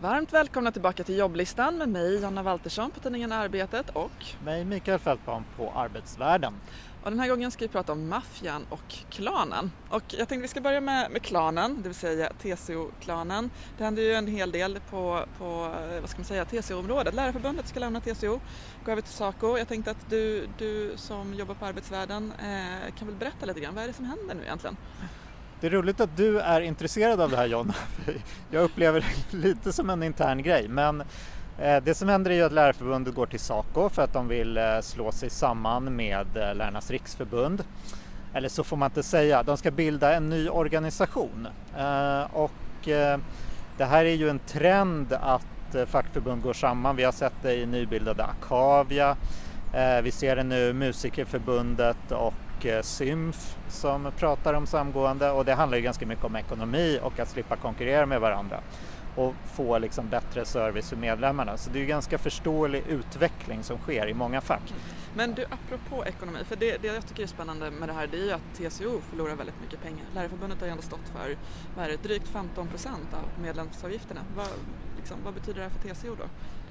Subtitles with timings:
[0.00, 4.98] Varmt välkomna tillbaka till jobblistan med mig Jonna Waltersson på tidningen Arbetet och mig Mikael
[4.98, 6.54] Fältbaum på Arbetsvärlden.
[7.02, 9.72] Och den här gången ska vi prata om maffian och klanen.
[9.90, 13.50] Och jag tänkte vi ska börja med, med klanen, det vill säga TCO-klanen.
[13.78, 17.14] Det händer ju en hel del på, på vad ska man säga, TCO-området.
[17.14, 18.40] Lärarförbundet ska lämna TCO,
[18.84, 19.58] gå över till Saco.
[19.58, 23.74] Jag tänkte att du, du som jobbar på Arbetsvärlden eh, kan väl berätta lite grann,
[23.74, 24.76] vad är det som händer nu egentligen?
[25.60, 27.72] Det är roligt att du är intresserad av det här John.
[28.50, 31.00] Jag upplever det lite som en intern grej men
[31.58, 34.56] eh, det som händer är ju att Lärarförbundet går till Saco för att de vill
[34.56, 37.64] eh, slå sig samman med eh, Lärarnas riksförbund.
[38.34, 41.48] Eller så får man inte säga, de ska bilda en ny organisation.
[42.32, 42.50] Och
[43.76, 46.96] det här är ju en trend att fackförbund går samman.
[46.96, 49.16] Vi har sett det i nybildade Akavia.
[50.02, 52.34] Vi ser det nu Musikerförbundet och
[52.66, 57.00] Eh, och Symf som pratar om samgående och det handlar ju ganska mycket om ekonomi
[57.02, 58.60] och att slippa konkurrera med varandra
[59.16, 61.56] och få liksom bättre service för medlemmarna.
[61.56, 64.74] Så det är ju ganska förståelig utveckling som sker i många fack.
[65.14, 68.16] Men du, apropå ekonomi, för det, det jag tycker är spännande med det här det
[68.16, 70.04] är ju att TCO förlorar väldigt mycket pengar.
[70.14, 71.36] Lärarförbundet har ju ändå stått för
[71.76, 74.20] vad är det, drygt 15 procent av medlemsavgifterna.
[74.36, 74.48] Vad,
[74.96, 76.24] liksom, vad betyder det här för TCO då?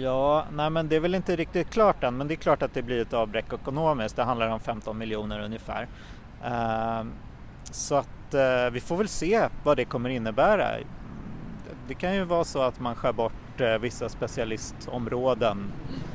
[0.00, 2.74] Ja, nej men det är väl inte riktigt klart än, men det är klart att
[2.74, 4.16] det blir ett avbräck ekonomiskt.
[4.16, 5.88] Det handlar om 15 miljoner ungefär.
[6.44, 7.06] Uh,
[7.70, 10.70] så att uh, vi får väl se vad det kommer innebära.
[11.88, 16.11] Det kan ju vara så att man skär bort uh, vissa specialistområden eh,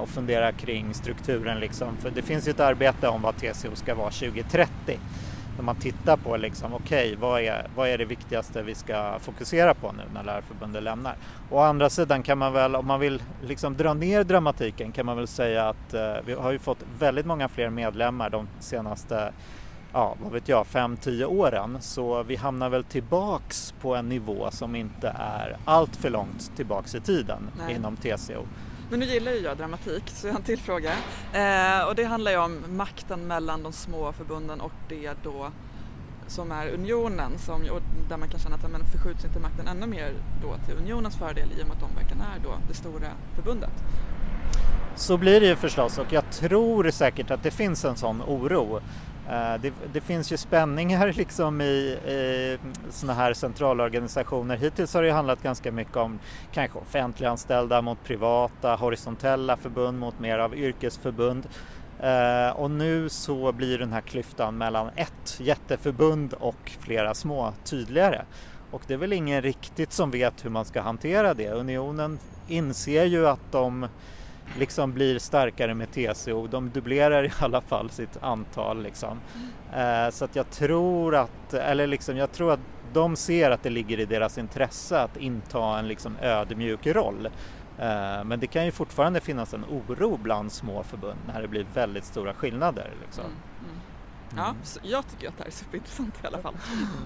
[0.00, 1.60] och funderar kring strukturen.
[1.60, 1.96] Liksom.
[1.96, 4.98] För det finns ju ett arbete om vad TCO ska vara 2030
[5.56, 9.18] när man tittar på liksom, okej, okay, vad, är, vad är det viktigaste vi ska
[9.18, 11.16] fokusera på nu när Lärarförbundet lämnar?
[11.50, 15.16] Å andra sidan kan man väl, om man vill liksom dra ner dramatiken, kan man
[15.16, 19.32] väl säga att eh, vi har ju fått väldigt många fler medlemmar de senaste
[19.92, 21.78] ja, vad vet jag, 5-10 åren.
[21.80, 26.94] Så vi hamnar väl tillbaks på en nivå som inte är allt för långt tillbaks
[26.94, 27.74] i tiden Nej.
[27.74, 28.46] inom TCO.
[28.90, 30.92] Men nu gillar ju jag dramatik så jag har en till fråga.
[31.32, 35.50] Eh, och det handlar ju om makten mellan de små förbunden och det då
[36.26, 37.62] som är unionen som,
[38.08, 41.48] där man kan känna att men förskjuts inte makten ännu mer då till unionens fördel
[41.58, 43.72] i och med att de verkligen är då det stora förbundet.
[44.96, 48.80] Så blir det ju förstås och jag tror säkert att det finns en sån oro.
[49.30, 52.58] Eh, det, det, finns ju spänningar liksom i, i
[52.90, 54.56] sådana här centralorganisationer.
[54.56, 56.18] Hittills har det handlat ganska mycket om
[56.52, 61.48] kanske offentliganställda mot privata, horisontella förbund mot mer av yrkesförbund.
[62.00, 68.22] Eh, och nu så blir den här klyftan mellan ett jätteförbund och flera små tydligare.
[68.70, 71.50] Och det är väl ingen riktigt som vet hur man ska hantera det.
[71.50, 72.18] Unionen
[72.48, 73.88] inser ju att de
[74.58, 76.46] liksom blir starkare med TCO.
[76.46, 79.20] De dubblerar i alla fall sitt antal liksom.
[79.74, 82.60] Eh, så att jag tror att, eller liksom jag tror att
[82.92, 87.28] de ser att det ligger i deras intresse att inta en liksom ödmjuk roll.
[87.78, 91.66] Eh, men det kan ju fortfarande finnas en oro bland små förbund när det blir
[91.74, 92.90] väldigt stora skillnader.
[93.04, 93.24] Liksom.
[93.24, 93.79] Mm, mm.
[94.36, 96.54] Ja, jag tycker att det här är superintressant i alla fall.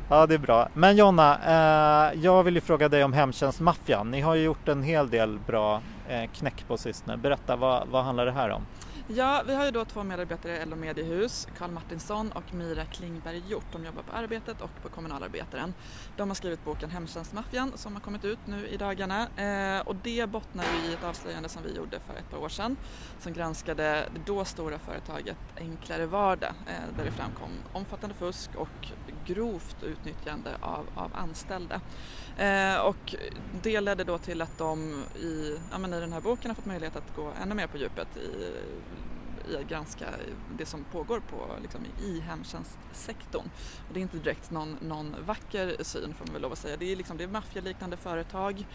[0.08, 0.68] Ja, det är bra.
[0.74, 4.10] Men Jonna, eh, jag vill ju fråga dig om hemtjänstmaffian.
[4.10, 7.16] Ni har ju gjort en hel del bra eh, knäck på sistone.
[7.16, 8.66] Berätta, vad, vad handlar det här om?
[9.06, 13.42] Ja, vi har ju då två medarbetare i LO Mediehus, Karl Martinsson och Mira Klingberg
[13.48, 13.72] Hjort.
[13.72, 15.75] De jobbar på Arbetet och på Kommunalarbetaren.
[16.16, 20.31] De har skrivit boken Hemtjänstmaffian som har kommit ut nu i dagarna eh, och det
[20.31, 22.76] bottnar ju i ett avslöjande som vi gjorde för ett par år sedan
[23.20, 28.88] som granskade det då stora företaget Enklare Vardag eh, där det framkom omfattande fusk och
[29.26, 31.80] grovt utnyttjande av, av anställda.
[32.38, 33.14] Eh, och
[33.62, 36.66] det ledde då till att de i, ja, men i den här boken har fått
[36.66, 38.52] möjlighet att gå ännu mer på djupet i,
[39.69, 40.06] granska
[40.59, 43.50] det som pågår på, liksom, i hemtjänstsektorn.
[43.88, 46.77] Och det är inte direkt någon, någon vacker syn får man väl lov att säga.
[46.77, 48.66] Det är, liksom, det är maffialiknande företag,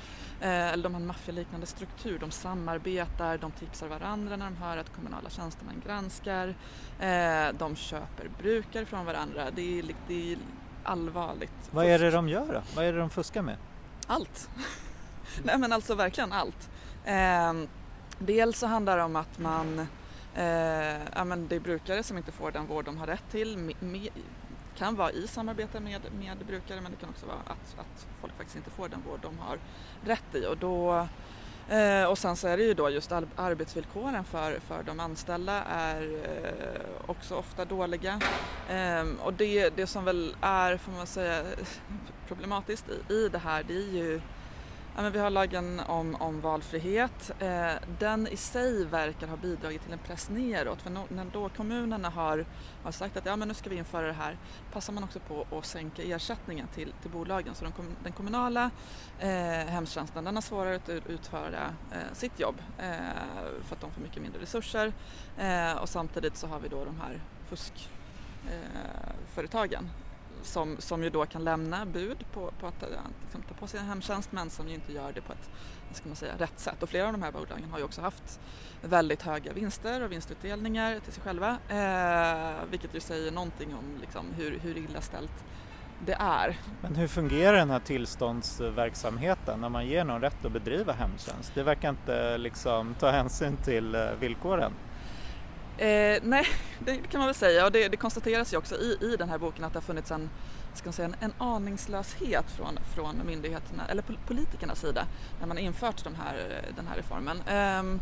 [0.41, 2.19] eh, eller de har en maffialiknande struktur.
[2.19, 6.55] De samarbetar, de tipsar varandra när de hör att kommunala tjänstemän granskar.
[6.99, 9.51] Eh, de köper brukare från varandra.
[9.51, 10.37] Det är, det är
[10.83, 11.69] allvarligt.
[11.71, 12.61] Vad är det de gör då?
[12.75, 13.57] Vad är det de fuskar med?
[14.07, 14.49] Allt.
[15.43, 16.69] Nej men alltså verkligen allt.
[17.05, 17.53] Eh,
[18.19, 19.87] dels så handlar det om att man,
[20.35, 23.57] eh, ja men det är brukare som inte får den vård de har rätt till.
[23.79, 24.09] Me,
[24.77, 28.33] kan vara i samarbete med, med brukare men det kan också vara att, att folk
[28.37, 29.57] faktiskt inte får den vård de har
[30.05, 31.07] rätt i och då
[31.69, 36.01] Eh, och sen så är det ju då just arbetsvillkoren för, för de anställda är
[36.01, 38.19] eh, också ofta dåliga.
[38.69, 41.43] Eh, och det, det som väl är, får man säga,
[42.27, 44.21] problematiskt i, i det här det är ju
[44.95, 47.31] Ja, men vi har lagen om, om valfrihet.
[47.39, 50.81] Eh, den i sig verkar ha bidragit till en press neråt.
[50.81, 52.45] För no, när då kommunerna har,
[52.83, 54.37] har sagt att ja, men nu ska vi införa det här
[54.73, 57.55] passar man också på att sänka ersättningen till, till bolagen.
[57.55, 58.71] Så de, den kommunala
[59.19, 59.29] eh,
[59.67, 62.95] hemtjänsten den har svårare att utföra eh, sitt jobb eh,
[63.63, 64.93] för att de får mycket mindre resurser.
[65.37, 69.89] Eh, och samtidigt så har vi då de här fuskföretagen eh,
[70.41, 72.89] som, som ju då kan lämna bud på, på att eh,
[73.23, 75.49] liksom, ta på sig en hemtjänst men som ju inte gör det på ett
[75.91, 76.83] ska man säga, rätt sätt.
[76.83, 78.39] Och flera av de här bolagen har ju också haft
[78.81, 84.25] väldigt höga vinster och vinstutdelningar till sig själva eh, vilket ju säger någonting om liksom,
[84.37, 85.43] hur, hur illa ställt
[86.05, 86.57] det är.
[86.81, 91.51] Men hur fungerar den här tillståndsverksamheten när man ger någon rätt att bedriva hemtjänst?
[91.55, 94.71] Det verkar inte liksom ta hänsyn till eh, villkoren.
[95.79, 96.45] Eh, nej,
[96.79, 99.37] det kan man väl säga och det, det konstateras ju också i, i den här
[99.37, 100.29] boken att det har funnits en,
[100.73, 105.05] ska man säga, en, en aningslöshet från, från myndigheterna, eller politikernas sida
[105.39, 107.41] när man har infört de här, den här reformen.
[107.47, 108.01] Eh,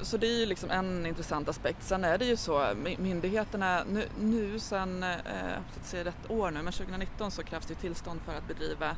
[0.00, 1.82] så det är ju liksom en intressant aspekt.
[1.82, 6.72] Sen är det ju så, myndigheterna nu, nu sen, eh, säga rätt år nu, men
[6.72, 8.96] 2019 så krävs det tillstånd för att bedriva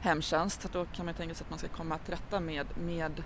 [0.00, 0.62] hemtjänst.
[0.62, 3.22] Så då kan man tänka sig att man ska komma till rätta med, med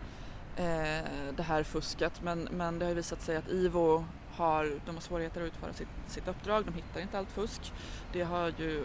[0.56, 5.00] Eh, det här fusket men, men det har visat sig att IVO har, de har
[5.00, 7.72] svårigheter att utföra sitt, sitt uppdrag, de hittar inte allt fusk.
[8.12, 8.84] Det har ju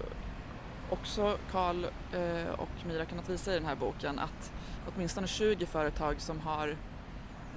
[0.90, 4.52] också Karl eh, och Mira kunnat visa i den här boken att
[4.88, 6.78] åtminstone 20 företag som har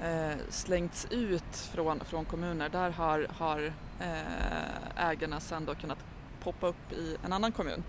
[0.02, 5.98] eh, slängts ut från, från kommuner, där har, har eh, ägarna sen då kunnat
[6.40, 7.84] poppa upp i en annan kommun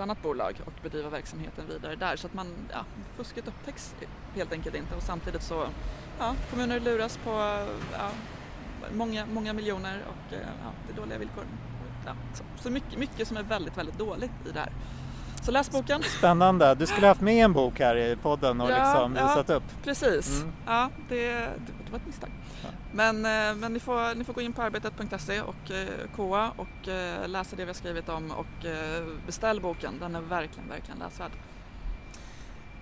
[0.00, 2.16] annat bolag och bedriva verksamheten vidare där.
[2.16, 2.84] Så att man, ja,
[3.16, 3.94] fusket upptäcks
[4.34, 5.66] helt enkelt inte och samtidigt så,
[6.18, 7.30] ja, kommuner luras på
[7.92, 8.10] ja,
[8.94, 11.44] många, många miljoner och ja, det är dåliga villkor.
[12.06, 14.72] Ja, så, så mycket, mycket som är väldigt, väldigt dåligt i det här.
[15.50, 16.02] Så läs boken.
[16.02, 16.74] Spännande.
[16.74, 19.62] Du skulle haft med en bok här i podden och ja, liksom visat ja, upp.
[19.84, 20.40] Precis.
[20.40, 20.52] Mm.
[20.66, 21.30] Ja, det,
[21.84, 22.30] det var ett misstag.
[22.62, 22.68] Ja.
[22.92, 26.88] Men, eh, men ni, får, ni får gå in på arbetet.se och eh, KA och
[26.88, 28.66] eh, läsa det vi har skrivit om och
[29.26, 29.94] beställ boken.
[30.00, 31.32] Den är verkligen, verkligen läsvärd.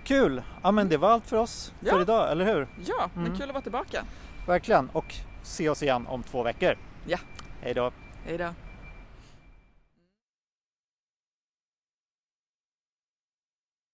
[0.03, 0.41] Kul!
[0.63, 1.91] Ja men det var allt för oss ja.
[1.91, 2.67] för idag, eller hur?
[2.85, 3.37] Ja, men mm.
[3.37, 4.03] kul att vara tillbaka.
[4.47, 6.77] Verkligen, och se oss igen om två veckor.
[7.05, 7.17] Ja.
[7.61, 7.91] Hej då!
[8.25, 8.68] Hej då!